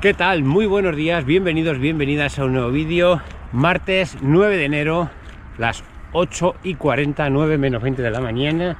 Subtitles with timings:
[0.00, 0.44] ¿Qué tal?
[0.44, 3.20] Muy buenos días, bienvenidos, bienvenidas a un nuevo vídeo.
[3.50, 5.10] Martes 9 de enero,
[5.58, 5.82] las
[6.12, 8.76] 8 y 40, 9 menos 20 de la mañana.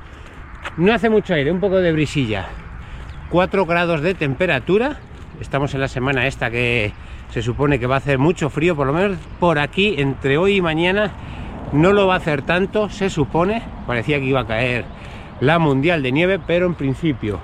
[0.77, 2.47] No hace mucho aire, un poco de brisilla.
[3.31, 5.01] 4 grados de temperatura.
[5.41, 6.93] Estamos en la semana esta que
[7.31, 10.59] se supone que va a hacer mucho frío, por lo menos por aquí, entre hoy
[10.59, 11.11] y mañana,
[11.73, 13.65] no lo va a hacer tanto, se supone.
[13.89, 14.85] Parecía que iba a caer
[15.41, 17.41] la mundial de nieve, pero en principio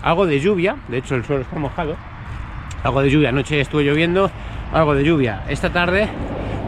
[0.00, 1.96] algo de lluvia, de hecho el suelo está mojado,
[2.82, 4.30] algo de lluvia, anoche estuvo lloviendo,
[4.72, 5.44] algo de lluvia.
[5.48, 6.08] Esta tarde,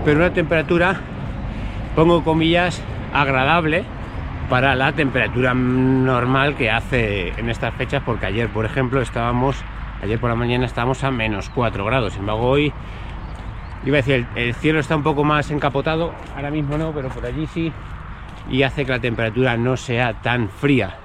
[0.04, 1.00] pero una temperatura,
[1.94, 3.84] pongo comillas, agradable
[4.48, 9.56] para la temperatura normal que hace en estas fechas, porque ayer, por ejemplo, estábamos,
[10.02, 12.72] ayer por la mañana estábamos a menos 4 grados, sin embargo hoy,
[13.84, 17.08] iba a decir, el, el cielo está un poco más encapotado, ahora mismo no, pero
[17.10, 17.72] por allí sí,
[18.50, 20.96] y hace que la temperatura no sea tan fría.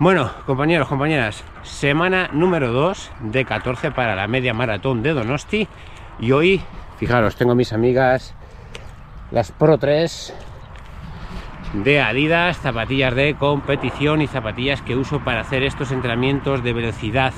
[0.00, 5.66] Bueno, compañeros, compañeras, semana número 2 de 14 para la media maratón de Donosti.
[6.20, 6.60] Y hoy,
[6.98, 8.32] fijaros, tengo mis amigas
[9.32, 10.32] las Pro 3
[11.82, 17.32] de Adidas, zapatillas de competición y zapatillas que uso para hacer estos entrenamientos de velocidad,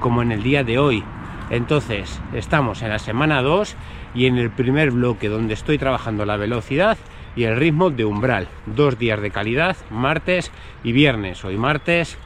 [0.00, 1.04] como en el día de hoy.
[1.48, 3.76] Entonces, estamos en la semana 2
[4.16, 6.98] y en el primer bloque donde estoy trabajando la velocidad
[7.36, 8.48] y el ritmo de umbral.
[8.66, 10.50] Dos días de calidad, martes
[10.82, 11.44] y viernes.
[11.44, 12.18] Hoy martes,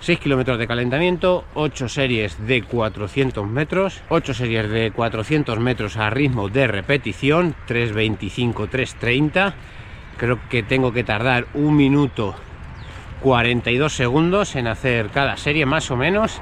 [0.00, 6.10] 6 kilómetros de calentamiento, 8 series de 400 metros, 8 series de 400 metros a
[6.10, 9.54] ritmo de repetición, 3.25, 3.30.
[10.16, 12.34] Creo que tengo que tardar un minuto
[13.22, 16.40] 42 segundos en hacer cada serie más o menos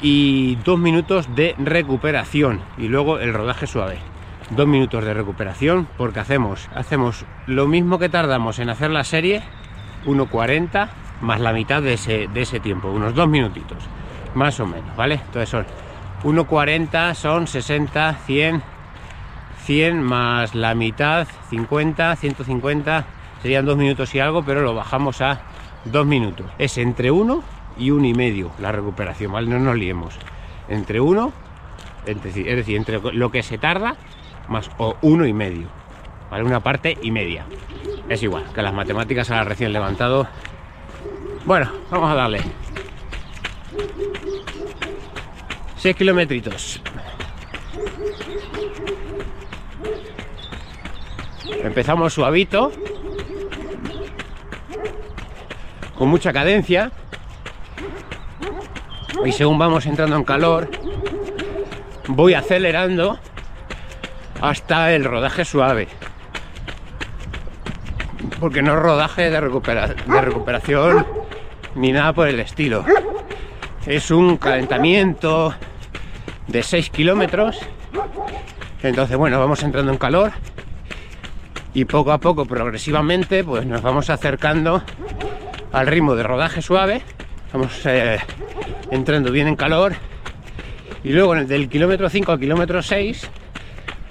[0.00, 4.13] y dos minutos de recuperación y luego el rodaje suave
[4.50, 9.42] dos minutos de recuperación porque hacemos hacemos lo mismo que tardamos en hacer la serie
[10.06, 10.88] 1.40
[11.20, 13.78] más la mitad de ese, de ese tiempo unos dos minutitos
[14.34, 15.66] más o menos vale entonces son
[16.24, 18.62] 1.40 son 60 100
[19.64, 23.06] 100 más la mitad 50 150
[23.42, 25.40] serían dos minutos y algo pero lo bajamos a
[25.84, 26.46] dos minutos.
[26.58, 27.42] Es entre uno
[27.76, 30.14] y uno y medio la recuperación vale no nos liemos.
[30.68, 31.32] Entre uno
[32.06, 33.96] es decir, es decir entre lo que se tarda
[34.48, 35.68] más o uno y medio,
[36.30, 36.44] ¿vale?
[36.44, 37.46] Una parte y media.
[38.08, 40.26] Es igual que las matemáticas a la recién levantado.
[41.44, 42.40] Bueno, vamos a darle.
[45.76, 46.80] 6 kilometritos.
[51.62, 52.72] Empezamos suavito,
[55.96, 56.90] con mucha cadencia.
[59.24, 60.70] Y según vamos entrando en calor,
[62.08, 63.18] voy acelerando
[64.44, 65.88] hasta el rodaje suave.
[68.38, 71.06] Porque no es rodaje de, recupera de recuperación
[71.74, 72.84] ni nada por el estilo.
[73.86, 75.54] Es un calentamiento
[76.46, 77.58] de 6 kilómetros.
[78.82, 80.32] Entonces, bueno, vamos entrando en calor
[81.72, 84.82] y poco a poco, progresivamente, pues nos vamos acercando
[85.72, 87.00] al ritmo de rodaje suave.
[87.50, 88.18] Vamos eh,
[88.90, 89.94] entrando bien en calor
[91.02, 93.30] y luego del kilómetro 5 al kilómetro 6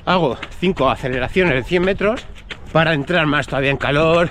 [0.06, 2.26] hago 5 aceleraciones de 100 metros
[2.72, 4.30] para entrar más todavía en calor,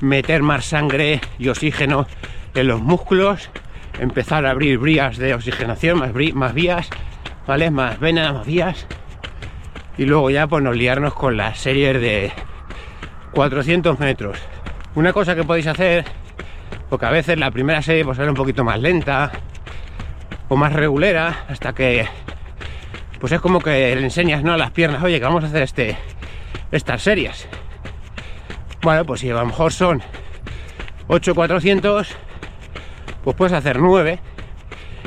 [0.00, 2.06] meter más sangre y oxígeno
[2.54, 3.50] en los músculos,
[3.98, 6.88] empezar a abrir vías de oxigenación, más, vías,
[7.46, 7.70] ¿vale?
[7.70, 8.86] Más venas, más vías.
[9.98, 12.32] Y luego ya pues nos liarnos con las series de
[13.32, 14.38] 400 metros.
[14.94, 16.04] Una cosa que podéis hacer,
[16.88, 19.30] porque a veces la primera serie pues sale un poquito más lenta
[20.48, 22.06] o más regulera, hasta que
[23.22, 24.52] pues es como que le enseñas ¿no?
[24.52, 25.96] a las piernas, oye, que vamos a hacer este,
[26.72, 27.46] estas series.
[28.82, 30.02] Bueno, pues si a lo mejor son
[31.06, 32.16] 8,400,
[33.22, 34.18] pues puedes hacer 9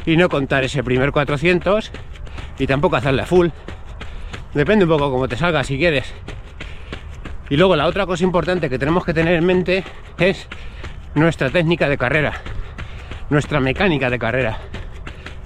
[0.06, 1.92] y no contar ese primer 400
[2.58, 3.50] y tampoco hacerle full.
[4.54, 6.14] Depende un poco cómo te salga si quieres.
[7.50, 9.84] Y luego la otra cosa importante que tenemos que tener en mente
[10.20, 10.48] es
[11.16, 12.42] nuestra técnica de carrera,
[13.30, 14.58] nuestra mecánica de carrera,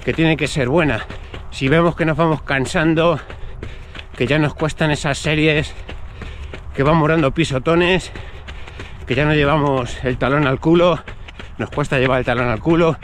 [0.05, 1.07] que tiene que ser buena
[1.51, 3.19] si vemos que nos vamos cansando,
[4.15, 5.73] que ya nos cuestan esas series,
[6.75, 8.11] que van morando pisotones,
[9.05, 10.99] que ya no llevamos el talón al culo,
[11.57, 12.97] nos cuesta llevar el talón al culo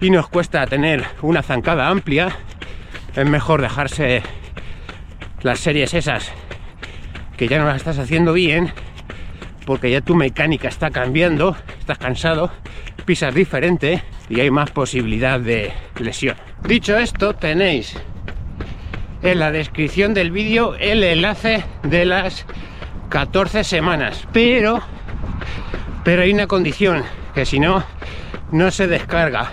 [0.00, 2.36] y nos cuesta tener una zancada amplia,
[3.14, 4.22] es mejor dejarse
[5.42, 6.32] las series esas
[7.36, 8.72] que ya no las estás haciendo bien
[9.66, 12.50] porque ya tu mecánica está cambiando, estás cansado,
[13.04, 16.36] pisas diferente y hay más posibilidad de lesión.
[16.62, 17.96] Dicho esto, tenéis
[19.22, 22.46] en la descripción del vídeo el enlace de las
[23.08, 24.82] 14 semanas, pero
[26.04, 27.02] pero hay una condición
[27.34, 27.84] que si no
[28.52, 29.50] no se descarga.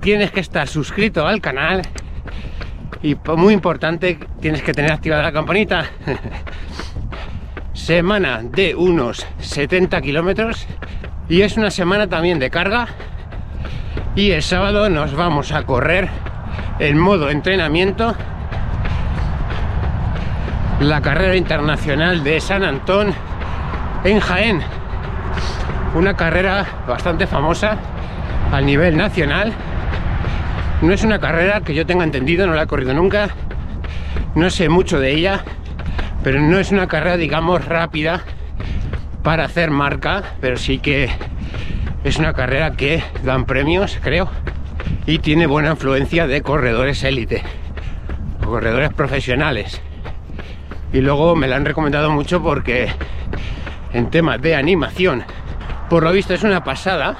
[0.00, 1.80] Tienes que estar suscrito al canal
[3.02, 5.90] Y muy importante, tienes que tener activada la campanita.
[7.74, 10.66] semana de unos 70 kilómetros
[11.28, 12.88] y es una semana también de carga
[14.14, 16.08] y el sábado nos vamos a correr
[16.78, 18.14] en modo entrenamiento
[20.80, 23.14] la carrera internacional de San Antón
[24.04, 24.60] en Jaén.
[25.94, 27.76] Una carrera bastante famosa
[28.52, 29.52] a nivel nacional.
[30.82, 33.28] No es una carrera que yo tenga entendido, no la he corrido nunca.
[34.34, 35.44] No sé mucho de ella
[36.24, 38.22] pero no es una carrera, digamos, rápida
[39.22, 41.10] para hacer marca, pero sí que
[42.04, 44.28] es una carrera que dan premios, creo,
[45.06, 47.42] y tiene buena influencia de corredores élite,
[48.44, 49.80] corredores profesionales.
[50.92, 52.88] Y luego me la han recomendado mucho porque
[53.94, 55.24] en temas de animación,
[55.88, 57.16] por lo visto es una pasada,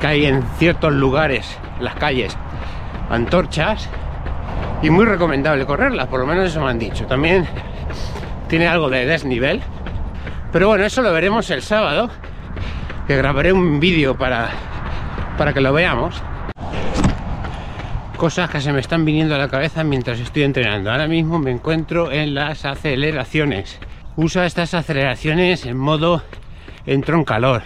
[0.00, 2.36] que hay en ciertos lugares, las calles,
[3.10, 3.88] antorchas,
[4.82, 7.06] y muy recomendable correrla, por lo menos eso me han dicho.
[7.06, 7.46] También
[8.48, 9.62] tiene algo de desnivel.
[10.52, 12.10] Pero bueno, eso lo veremos el sábado,
[13.06, 14.50] que grabaré un vídeo para,
[15.38, 16.20] para que lo veamos.
[18.16, 20.90] Cosas que se me están viniendo a la cabeza mientras estoy entrenando.
[20.90, 23.78] Ahora mismo me encuentro en las aceleraciones.
[24.16, 26.22] Usa estas aceleraciones en modo
[26.86, 27.62] entro en calor.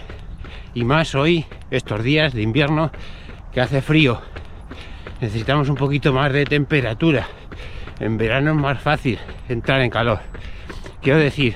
[0.73, 2.91] Y más hoy, estos días de invierno,
[3.53, 4.21] que hace frío.
[5.21, 7.27] Necesitamos un poquito más de temperatura.
[7.99, 10.19] En verano es más fácil entrar en calor.
[11.01, 11.55] Quiero decir,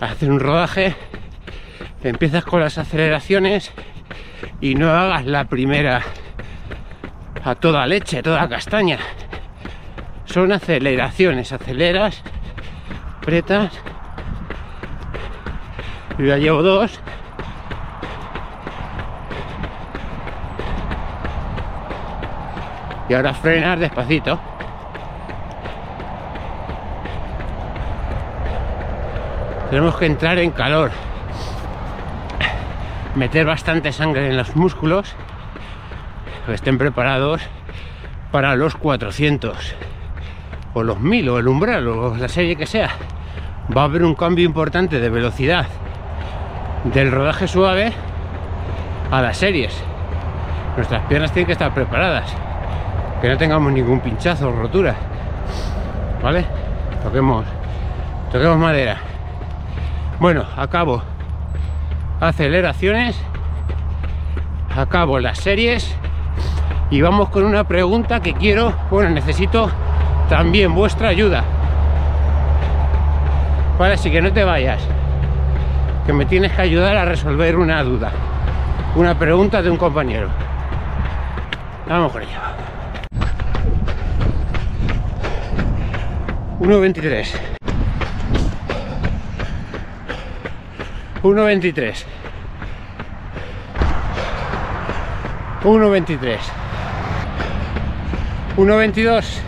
[0.00, 0.94] hacer un rodaje,
[2.08, 3.72] empiezas con las aceleraciones
[4.60, 6.02] y no hagas la primera
[7.42, 8.98] a toda leche, toda castaña.
[10.24, 12.22] Son aceleraciones, aceleras,
[13.18, 13.72] apretas.
[16.18, 17.00] Yo ya llevo dos.
[23.08, 24.40] Y ahora frenar despacito.
[29.74, 30.92] tenemos que entrar en calor
[33.14, 35.14] meter bastante sangre en los músculos
[36.48, 37.40] estén preparados
[38.30, 39.74] para los 400
[40.74, 42.90] o los 1000 o el umbral o la serie que sea.
[43.74, 45.66] Va a haber un cambio importante de velocidad
[46.84, 47.92] del rodaje suave
[49.10, 49.74] a las series.
[50.76, 52.30] Nuestras piernas tienen que estar preparadas
[53.22, 54.94] que no tengamos ningún pinchazo o rotura
[56.24, 56.44] vale
[57.02, 57.44] toquemos
[58.32, 58.96] toquemos madera.
[60.18, 61.02] Bueno, acabo
[62.24, 63.16] aceleraciones,
[64.74, 65.94] acabo las series
[66.90, 69.70] y vamos con una pregunta que quiero, bueno, necesito
[70.28, 71.44] también vuestra ayuda.
[73.78, 74.82] Vale, así que no te vayas,
[76.06, 78.12] que me tienes que ayudar a resolver una duda,
[78.96, 80.28] una pregunta de un compañero.
[81.88, 82.30] Vamos con ello.
[86.60, 87.28] 1.23
[91.22, 92.04] 1.23
[95.64, 96.38] 1.23
[98.56, 99.40] 1.22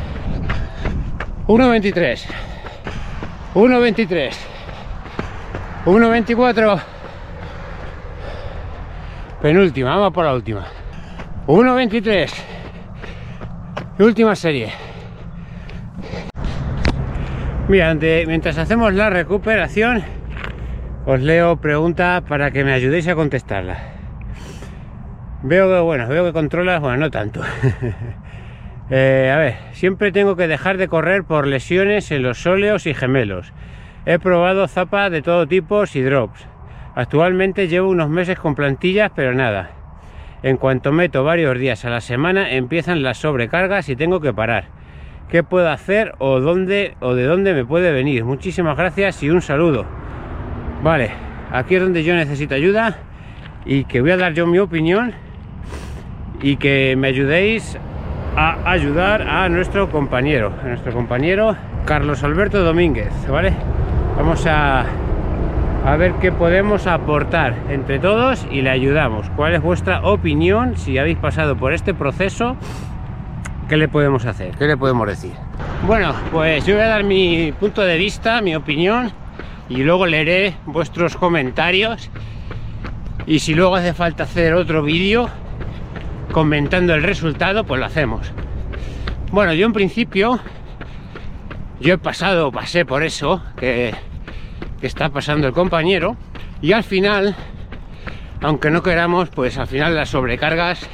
[1.46, 2.26] 1.23
[3.54, 4.34] 1.23
[5.84, 6.82] 1.24
[9.40, 10.66] penúltima, vamos por la última.
[11.46, 12.32] 1.23
[14.00, 14.72] última serie.
[17.68, 20.02] Mira, mientras hacemos la recuperación
[21.06, 23.95] os leo preguntas para que me ayudéis a contestarlas.
[25.46, 27.40] Veo que, bueno, veo que controlas, bueno, no tanto.
[28.88, 32.94] Eh, a ver, siempre tengo que dejar de correr por lesiones en los sóleos y
[32.94, 33.52] gemelos.
[34.04, 36.46] He probado zapas de todo tipo y drops.
[36.94, 39.70] Actualmente llevo unos meses con plantillas, pero nada.
[40.44, 44.66] En cuanto meto varios días a la semana, empiezan las sobrecargas y tengo que parar.
[45.28, 48.24] ¿Qué puedo hacer o dónde o de dónde me puede venir?
[48.24, 49.84] Muchísimas gracias y un saludo.
[50.84, 51.10] Vale,
[51.50, 52.98] aquí es donde yo necesito ayuda
[53.64, 55.25] y que voy a dar yo mi opinión
[56.40, 57.78] y que me ayudéis
[58.36, 63.52] a ayudar a nuestro compañero, a nuestro compañero Carlos Alberto Domínguez, ¿vale?
[64.16, 64.84] Vamos a,
[65.84, 69.30] a ver qué podemos aportar entre todos y le ayudamos.
[69.36, 72.56] ¿Cuál es vuestra opinión si habéis pasado por este proceso?
[73.68, 74.54] ¿Qué le podemos hacer?
[74.56, 75.32] ¿Qué le podemos decir?
[75.86, 79.10] Bueno, pues yo voy a dar mi punto de vista, mi opinión
[79.68, 82.10] y luego leeré vuestros comentarios
[83.26, 85.28] y si luego hace falta hacer otro vídeo
[86.36, 88.30] comentando el resultado pues lo hacemos
[89.32, 90.38] bueno yo en principio
[91.80, 93.94] yo he pasado pasé por eso que,
[94.82, 96.18] está pasando el compañero
[96.60, 97.34] y al final
[98.42, 100.86] aunque no queramos pues al final las sobrecargas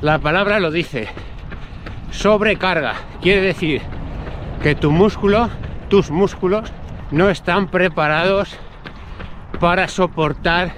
[0.00, 1.08] la palabra lo dice
[2.10, 2.94] sobrecarga.
[3.20, 3.82] Quiere decir
[4.62, 5.50] que tu músculo,
[5.90, 6.72] tus músculos,
[7.10, 8.56] no están preparados
[9.60, 10.72] para soportar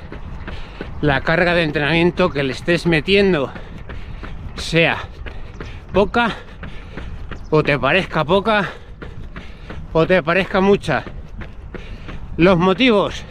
[1.02, 3.52] la carga de entrenamiento que le estés metiendo,
[4.56, 4.98] sea
[5.92, 6.30] poca
[7.50, 8.68] o te parezca poca
[9.92, 11.04] o te parezca mucha.
[12.36, 13.24] Los motivos,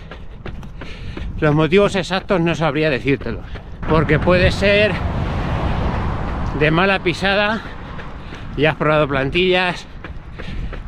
[1.40, 3.46] los motivos exactos no sabría decírtelos,
[3.88, 4.94] porque puede ser
[6.60, 7.62] de mala pisada,
[8.58, 9.86] y has probado plantillas,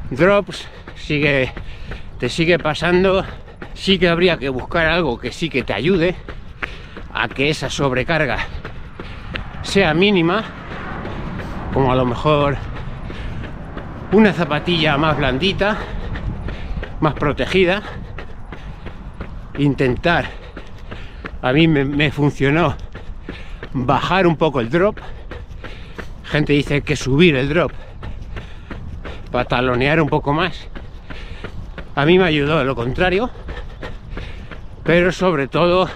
[0.09, 1.51] drops, sigue,
[2.19, 3.25] te sigue pasando,
[3.73, 6.15] sí que habría que buscar algo que sí que te ayude
[7.13, 8.39] a que esa sobrecarga
[9.67, 10.45] sea mínima,
[11.73, 12.55] como a lo mejor
[14.13, 15.77] una zapatilla más blandita,
[17.01, 17.83] más protegida,
[19.57, 20.29] intentar,
[21.41, 22.75] a mí me, funcionó
[23.73, 24.99] bajar un poco el drop,
[26.23, 27.73] gente dice que subir el drop
[29.31, 30.65] para talonear un poco más,
[31.93, 33.29] a mí me ayudó lo contrario,
[34.85, 35.89] pero sobre todo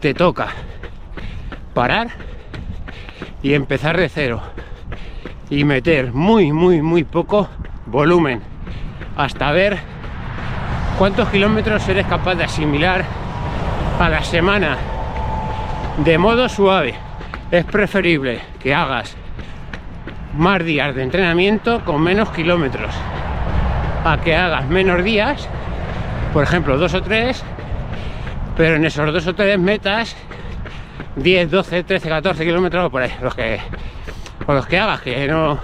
[0.00, 0.48] te toca
[1.72, 2.27] parar
[3.42, 4.40] y empezar de cero.
[5.50, 7.48] Y meter muy muy muy poco
[7.86, 8.42] volumen.
[9.16, 9.78] Hasta ver
[10.98, 13.04] cuántos kilómetros eres capaz de asimilar
[13.98, 14.76] a la semana.
[16.04, 16.94] De modo suave.
[17.50, 19.16] Es preferible que hagas
[20.36, 22.94] más días de entrenamiento con menos kilómetros
[24.04, 25.48] a que hagas menos días
[26.32, 27.42] por ejemplo dos o tres
[28.56, 30.14] pero en esos dos o tres metas
[31.22, 33.60] 10, 12, 13, 14 kilómetros por ahí los que
[34.46, 35.58] o los que hagas que no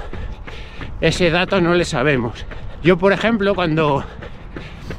[1.00, 2.44] ese dato no le sabemos.
[2.82, 4.04] Yo por ejemplo cuando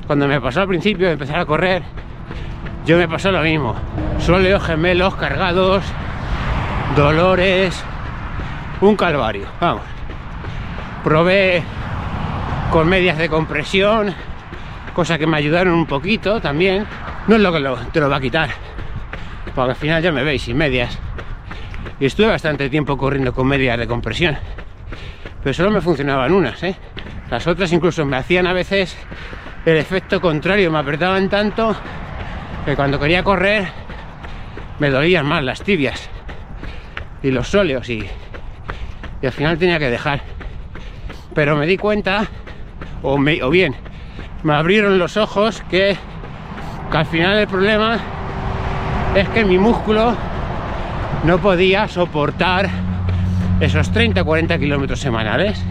[0.08, 1.84] cuando me pasó al principio de empezar a correr
[2.86, 3.76] yo me pasó lo mismo.
[4.20, 5.84] Sóleos gemelos cargados
[6.96, 7.84] dolores
[8.82, 9.84] un calvario vamos.
[11.04, 11.64] Probé
[12.72, 14.14] con medias de compresión
[14.94, 16.86] cosa que me ayudaron un poquito también.
[17.28, 18.75] No es lo que te lo va a quitar
[19.56, 21.00] porque al final ya me veis sin medias.
[22.00, 24.38] Y estuve bastante tiempo corriendo con medias de compresión.
[25.42, 26.76] Pero solo me funcionaban unas ¿eh?
[27.30, 28.98] las otras incluso me hacían a veces
[29.66, 31.76] el efecto contrario me apretaban tanto
[32.66, 33.68] que cuando quería correr
[34.80, 36.10] me dolían más las tibias
[37.24, 38.06] y los sóleos y,
[39.24, 40.22] al final tenía que dejar.
[41.34, 42.28] Pero me di cuenta
[43.02, 43.76] o, me, bien
[44.44, 45.98] me abrieron los ojos que,
[46.92, 48.00] que al final el problema
[49.16, 50.14] es que mi músculo
[51.24, 52.70] no podía soportar
[53.62, 55.64] esos 30-40 kilómetros semanales.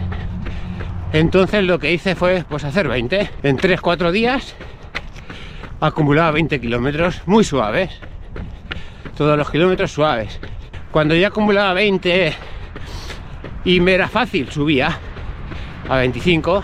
[1.13, 3.29] Entonces lo que hice fue pues hacer 20.
[3.43, 4.55] En 3-4 días
[5.79, 7.91] acumulaba 20 kilómetros muy suaves.
[9.15, 10.39] Todos los kilómetros suaves.
[10.91, 12.33] Cuando ya acumulaba 20
[13.63, 14.97] y me era fácil, subía
[15.87, 16.63] a 25,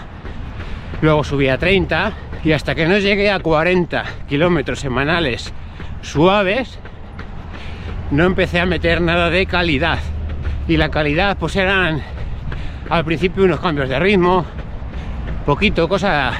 [1.04, 5.54] luego subía a 30 y hasta que no llegué a 40 kilómetros semanales
[6.01, 6.79] suaves,
[8.12, 10.00] no empecé a meter nada de calidad.
[10.67, 12.01] Y la calidad pues eran
[12.89, 14.46] al principio unos cambios de ritmo,
[15.46, 16.34] poquito, cosa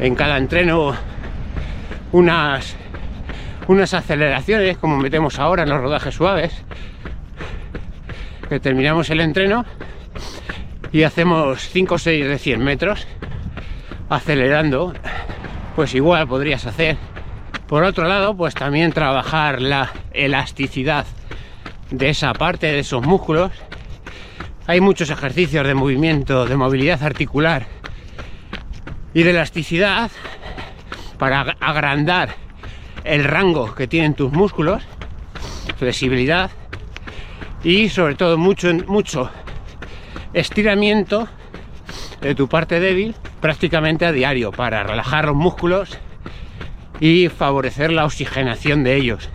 [0.00, 0.94] en cada entreno,
[2.12, 2.76] unas,
[3.68, 6.64] unas aceleraciones como metemos ahora en los rodajes suaves,
[8.48, 9.64] que terminamos el entreno
[10.92, 13.06] y hacemos 5 o 6 de 100 metros
[14.08, 14.94] acelerando,
[15.76, 16.96] pues igual podrías hacer
[17.66, 21.06] por otro lado, pues también trabajar la elasticidad
[21.90, 23.50] de esa parte de esos músculos.
[24.66, 27.66] Hay muchos ejercicios de movimiento, de movilidad articular
[29.12, 30.10] y de elasticidad
[31.18, 32.34] para agrandar
[33.04, 34.82] el rango que tienen tus músculos,
[35.76, 36.50] flexibilidad
[37.62, 39.30] y sobre todo mucho, mucho
[40.32, 41.28] estiramiento
[42.20, 45.98] de tu parte débil prácticamente a diario para relajar los músculos
[47.04, 49.28] y favorecer la oxigenación de ellos,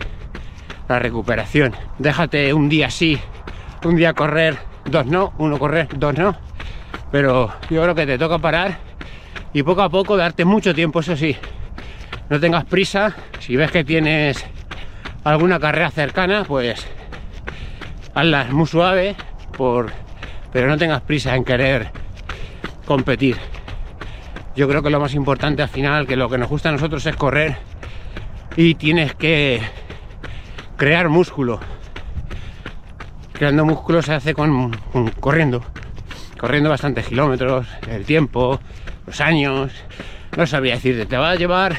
[0.88, 1.72] la recuperación.
[2.00, 3.16] Déjate un día sí,
[3.84, 6.36] un día correr, dos no, uno correr, dos no.
[7.12, 8.76] Pero yo creo que te toca parar
[9.52, 11.36] y poco a poco darte mucho tiempo, eso sí.
[12.28, 14.44] No tengas prisa, si ves que tienes
[15.22, 16.84] alguna carrera cercana, pues
[18.14, 19.14] hazla muy suave,
[19.56, 19.92] por...
[20.52, 21.92] pero no tengas prisa en querer
[22.84, 23.36] competir
[24.56, 27.04] yo creo que lo más importante al final, que lo que nos gusta a nosotros
[27.06, 27.56] es correr
[28.56, 29.62] y tienes que
[30.76, 31.60] crear músculo.
[33.32, 34.76] Creando músculo se hace con,
[35.20, 35.64] corriendo,
[36.38, 38.60] corriendo bastantes kilómetros, el tiempo,
[39.06, 39.72] los años.
[40.36, 41.76] No sabría decirte, te va a llevar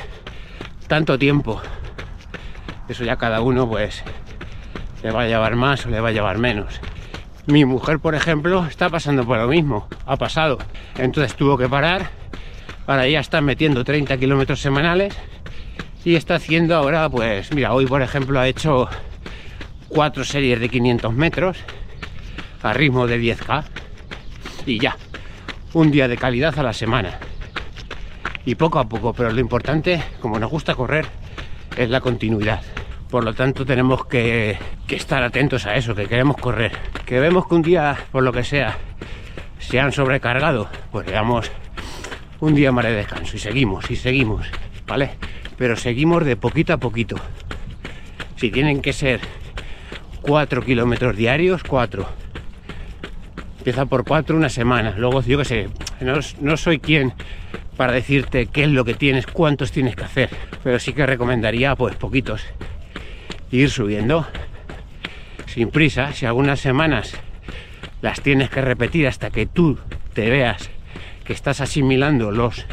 [0.88, 1.62] tanto tiempo.
[2.88, 4.04] Eso ya cada uno pues
[5.04, 6.80] le va a llevar más o le va a llevar menos.
[7.48, 10.58] Mi mujer, por ejemplo, está pasando por lo mismo, ha pasado.
[10.98, 12.10] Entonces tuvo que parar,
[12.88, 15.15] ahora ya está metiendo 30 kilómetros semanales
[16.03, 18.89] y está haciendo ahora, pues mira, hoy por ejemplo ha hecho
[19.88, 21.57] cuatro series de 500 metros
[22.63, 23.63] a ritmo de 10K
[24.65, 24.95] y ya,
[25.73, 27.19] un día de calidad a la semana.
[28.45, 31.05] Y poco a poco, pero lo importante, como nos gusta correr,
[31.77, 32.61] es la continuidad.
[33.09, 34.57] Por lo tanto, tenemos que,
[34.88, 36.71] estar atentos a eso, que queremos correr.
[37.05, 38.77] Que vemos que un día, por lo que sea,
[39.59, 41.17] se han sobrecargado, pues le
[42.41, 44.48] un día más de descanso y seguimos, y seguimos,
[44.88, 45.12] ¿vale?
[45.57, 47.15] Pero seguimos de poquito a poquito.
[48.36, 49.21] Si tienen que ser
[50.21, 52.05] 4 kilómetros diarios, 4.
[53.60, 54.95] Empieza por 4 una semana.
[54.98, 55.69] Luego, yo que sé,
[56.01, 57.13] no, no soy quien
[57.77, 60.29] para decirte qué es lo que tienes, cuántos tienes que hacer,
[60.63, 62.43] pero sí que recomendaría pues poquitos.
[63.51, 64.27] Ir subiendo
[65.45, 67.13] sin prisa, si algunas semanas
[68.01, 69.77] las tienes que repetir hasta que tú
[70.13, 70.71] te veas
[71.24, 72.66] que estás asimilando los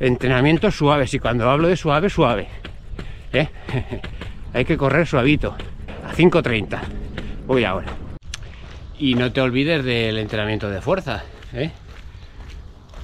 [0.00, 2.48] entrenamientos suaves y cuando hablo de suave, suave.
[3.32, 3.48] ¿eh?
[4.54, 5.56] Hay que correr suavito.
[6.16, 6.80] 5.30.
[7.46, 7.88] Voy ahora.
[8.98, 11.22] Y no te olvides del entrenamiento de fuerza.
[11.52, 11.70] ¿eh?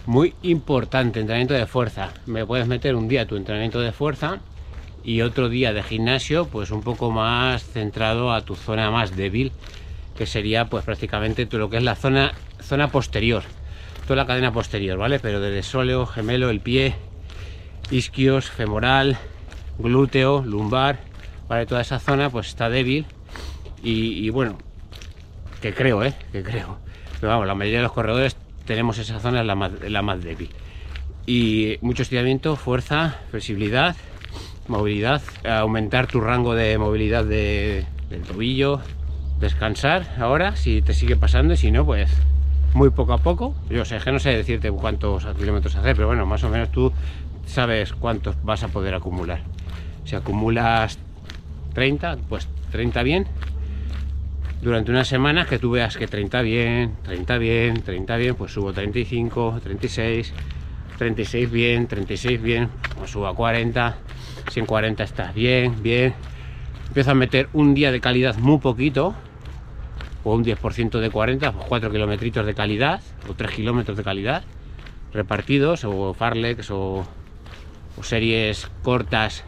[0.07, 2.11] Muy importante, entrenamiento de fuerza.
[2.27, 4.41] Me puedes meter un día tu entrenamiento de fuerza
[5.05, 9.53] y otro día de gimnasio, pues un poco más centrado a tu zona más débil,
[10.17, 13.43] que sería pues prácticamente lo que es la zona, zona posterior,
[14.07, 15.19] toda la cadena posterior, ¿vale?
[15.19, 16.95] Pero desde sóleo, gemelo, el pie,
[17.91, 19.19] isquios, femoral,
[19.79, 21.01] glúteo, lumbar,
[21.49, 21.67] ¿vale?
[21.67, 23.07] Toda esa zona pues está débil
[23.83, 24.57] y, bueno,
[25.61, 26.15] que creo, ¿eh?
[26.33, 26.79] Que creo.
[27.21, 30.51] Pero vamos, la mayoría de los corredores tenemos esa zona la más, la más débil.
[31.27, 33.95] Y mucho estiramiento, fuerza, flexibilidad,
[34.69, 38.81] movilidad, aumentar tu rango de movilidad de, del tobillo,
[39.39, 42.11] descansar ahora si te sigue pasando y si no, pues
[42.75, 43.55] muy poco a poco.
[43.71, 46.93] Yo sé que no sé decirte cuántos kilómetros hacer, pero bueno, más o menos tú
[47.47, 49.41] sabes cuántos vas a poder acumular.
[50.05, 50.99] Si acumulas
[51.73, 53.27] 30, pues 30 bien.
[54.61, 58.73] Durante unas semanas que tú veas que 30 bien, 30 bien, 30 bien, pues subo
[58.73, 60.33] 35, 36,
[60.99, 63.97] 36 bien, 36 bien, pues subo a 40,
[64.51, 66.15] si en 40 estás bien, bien.
[66.89, 69.15] Empiezo a meter un día de calidad muy poquito,
[70.25, 74.43] o un 10% de 40, pues 4 kilometritos de calidad, o 3 kilómetros de calidad,
[75.13, 77.07] repartidos, o farlex, o,
[78.03, 79.45] series cortas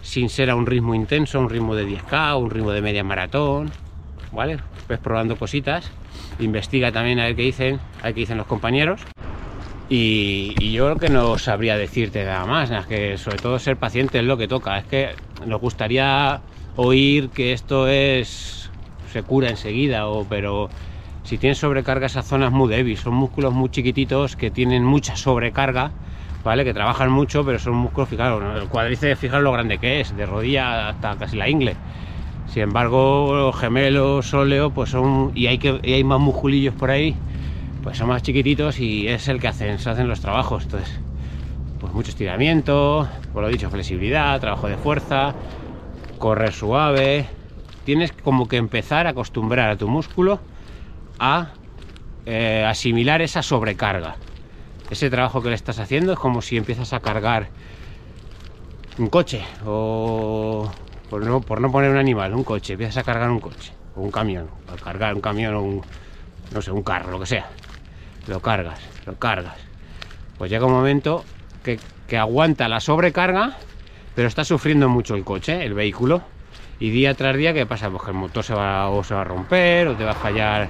[0.00, 3.70] sin ser a un ritmo intenso, un ritmo de 10K, un ritmo de media maratón,
[4.32, 4.58] ¿vale?
[4.88, 5.90] Ves probando cositas,
[6.38, 9.02] investiga también a ver qué dicen, a qué dicen los compañeros.
[9.90, 14.24] Y, yo creo que no sabría decirte nada más, que sobre todo ser paciente es
[14.24, 14.78] lo que toca.
[14.78, 15.10] Es que
[15.46, 16.40] nos gustaría
[16.76, 18.67] oír que esto es
[19.08, 20.68] se cura enseguida, o, pero
[21.24, 25.92] si tienes sobrecarga esas zonas muy débiles, son músculos muy chiquititos que tienen mucha sobrecarga
[26.44, 26.64] ¿vale?
[26.64, 30.26] Que trabajan mucho, pero son músculos, fijaros, el cuádriceps, fijaros lo grande que es, de
[30.26, 31.76] rodilla hasta casi la ingle.
[32.46, 37.14] Sin embargo, los gemelos, sóleo, pues son, y hay, que, hay más musculillos por ahí,
[37.82, 40.64] pues son más chiquititos y es el que hacen, se hacen los trabajos.
[40.64, 41.00] Entonces,
[41.78, 45.34] pues mucho estiramiento, por lo dicho, flexibilidad, trabajo de fuerza,
[46.18, 47.37] correr suave.
[47.88, 50.40] Tienes como que empezar a acostumbrar a tu músculo
[51.18, 51.52] a
[52.26, 54.16] eh, asimilar esa sobrecarga
[54.90, 57.48] ese trabajo que le estás haciendo es como si empiezas a cargar
[58.98, 60.70] un coche o
[61.08, 64.02] por no, por no poner un animal, un coche, empiezas a cargar un coche o
[64.02, 65.82] un camión, a cargar un camión o un,
[66.52, 67.46] no sé, un carro, lo que sea.
[68.26, 69.56] Lo cargas, lo cargas.
[70.36, 71.24] Pues llega un momento
[71.62, 73.56] que, que aguanta la sobrecarga,
[74.14, 76.20] pero está sufriendo mucho el coche, el vehículo.
[76.80, 77.90] Y día tras día, ¿qué pasa?
[77.90, 80.68] Pues que el motor se va, se va a romper, o te va a fallar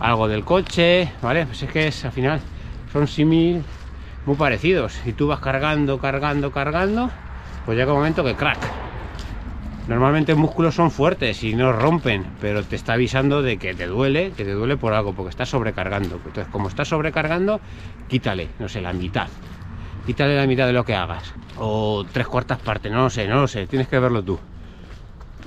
[0.00, 1.46] algo del coche, ¿vale?
[1.46, 2.40] Pues es que es al final
[2.92, 3.64] son símil
[4.26, 4.94] muy parecidos.
[5.06, 7.10] Y tú vas cargando, cargando, cargando,
[7.64, 8.58] pues llega un momento que crack.
[9.88, 14.32] Normalmente músculos son fuertes y no rompen, pero te está avisando de que te duele,
[14.36, 16.16] que te duele por algo, porque estás sobrecargando.
[16.16, 17.60] Entonces, como estás sobrecargando,
[18.08, 19.28] quítale, no sé, la mitad.
[20.04, 21.32] Quítale la mitad de lo que hagas.
[21.56, 24.38] O tres cuartas partes, no lo sé, no lo sé, tienes que verlo tú.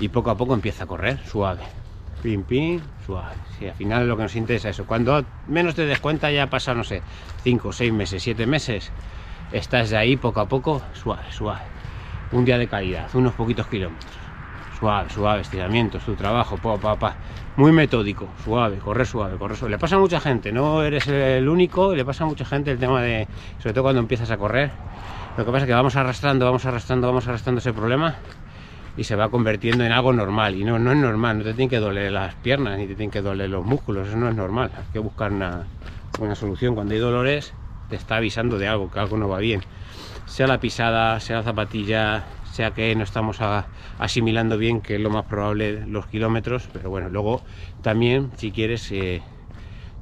[0.00, 1.60] Y poco a poco empieza a correr, suave.
[2.22, 3.34] Pim, pim, suave.
[3.58, 4.86] Si al final lo que nos interesa es eso.
[4.86, 7.02] Cuando menos te des cuenta ya pasa, no sé,
[7.44, 8.90] 5, 6 meses, 7 meses.
[9.52, 11.60] Estás de ahí poco a poco, suave, suave.
[12.32, 14.10] Un día de calidad, unos poquitos kilómetros.
[14.78, 17.16] Suave, suave, estiramientos, tu trabajo, pa, pa, pa.
[17.56, 19.72] Muy metódico, suave, correr suave, correr suave.
[19.72, 22.78] Le pasa a mucha gente, no eres el único, le pasa a mucha gente el
[22.78, 24.70] tema de, sobre todo cuando empiezas a correr.
[25.36, 28.16] Lo que pasa es que vamos arrastrando, vamos arrastrando, vamos arrastrando ese problema
[28.96, 30.54] y se va convirtiendo en algo normal.
[30.54, 33.10] Y no, no es normal, no te tienen que doler las piernas ni te tienen
[33.10, 34.70] que doler los músculos, eso no es normal.
[34.76, 35.66] Hay que buscar una,
[36.18, 36.74] una solución.
[36.74, 37.54] Cuando hay dolores,
[37.88, 39.62] te está avisando de algo, que algo no va bien.
[40.26, 43.38] Sea la pisada, sea la zapatilla, sea que no estamos
[43.98, 47.42] asimilando bien, que es lo más probable los kilómetros, pero bueno, luego
[47.82, 49.22] también si quieres eh,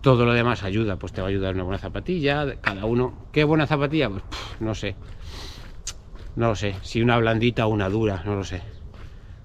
[0.00, 3.44] todo lo demás ayuda, pues te va a ayudar una buena zapatilla, cada uno, ¿qué
[3.44, 4.10] buena zapatilla?
[4.10, 4.22] Pues
[4.60, 4.96] no sé,
[6.36, 8.62] no lo sé, si una blandita o una dura, no lo sé,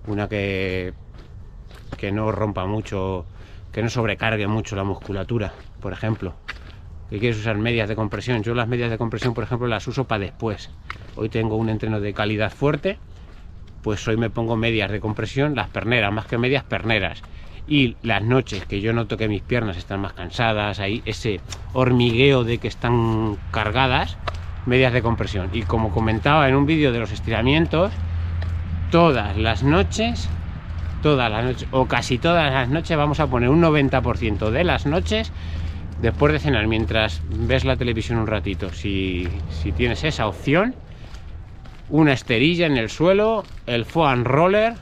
[0.08, 0.94] una que,
[1.98, 3.26] que no rompa mucho,
[3.72, 6.34] que no sobrecargue mucho la musculatura, por ejemplo
[7.14, 8.42] que quieres usar medias de compresión.
[8.42, 10.72] Yo las medias de compresión, por ejemplo, las uso para después.
[11.16, 12.98] Hoy tengo un entreno de calidad fuerte,
[13.84, 17.22] pues hoy me pongo medias de compresión, las perneras, más que medias, perneras.
[17.68, 21.40] Y las noches que yo noto que mis piernas están más cansadas, ahí ese
[21.74, 24.18] hormigueo de que están cargadas,
[24.66, 25.52] medias de compresión.
[25.54, 27.94] Y como comentaba en un vídeo de los estiramientos,
[28.94, 30.30] todas las noches,
[31.02, 34.86] todas las noches, o casi todas las noches, vamos a poner un 90% de las
[34.86, 35.32] noches
[36.00, 39.28] después de cenar, mientras ves la televisión un ratito, si,
[39.76, 40.76] tienes esa opción,
[41.90, 44.76] una esterilla en el suelo, el foam roller,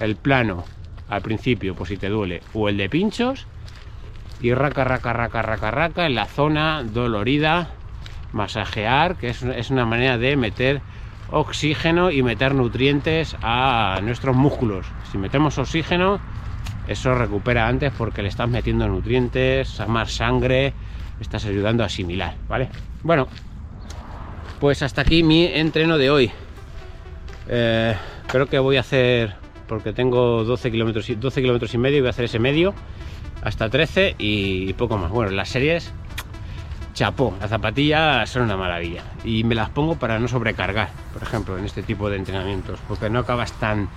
[0.00, 0.64] el plano
[1.08, 3.46] al principio, por si te duele, o el de pinchos,
[4.40, 7.70] y raca, raca, raca, raca, raca en la zona dolorida,
[8.32, 10.80] masajear, que es, es una manera de meter
[11.30, 14.86] oxígeno y meter nutrientes a nuestros músculos.
[15.10, 16.20] Si metemos oxígeno,
[16.86, 20.74] eso recupera antes porque le estás metiendo nutrientes, más sangre,
[21.20, 22.68] estás ayudando a asimilar, ¿vale?
[23.02, 23.28] Bueno,
[24.60, 26.32] pues hasta aquí mi entreno de hoy.
[27.48, 27.94] Eh,
[28.26, 29.34] creo que voy a hacer,
[29.66, 32.74] porque tengo 12 kilómetros 12 kilómetros y medio, voy a hacer ese medio
[33.42, 35.10] hasta 13 y poco más.
[35.10, 35.92] Bueno, las series,
[36.92, 39.02] chapó, las zapatillas son una maravilla.
[39.24, 43.10] Y me las pongo para no sobrecargar, por ejemplo, en este tipo de entrenamientos, porque
[43.10, 43.88] no acabas tan,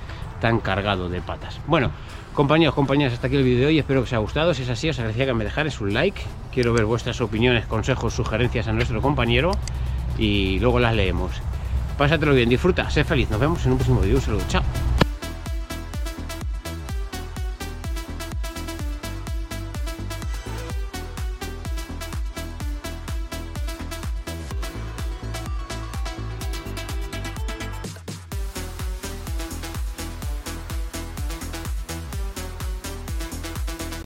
[0.41, 1.59] tan cargado de patas.
[1.67, 1.91] Bueno,
[2.35, 4.69] Compañeros, compañeras, hasta aquí el vídeo de hoy, espero que os haya gustado, si es
[4.69, 8.73] así os agradecería que me dejarais un like, quiero ver vuestras opiniones, consejos, sugerencias a
[8.73, 9.51] nuestro compañero
[10.17, 11.31] y luego las leemos.
[11.97, 14.84] Pásatelo bien, disfruta, sé feliz, nos vemos en un próximo vídeo, un saludo, chao.